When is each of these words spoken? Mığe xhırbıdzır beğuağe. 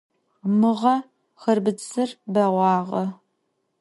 Mığe 0.59 0.95
xhırbıdzır 1.41 2.09
beğuağe. 2.33 3.03